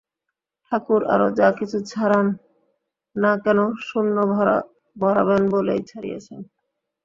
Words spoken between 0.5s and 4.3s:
ঠাকুর আরো যা-কিছু ছাড়ান-না কেন, শূন্য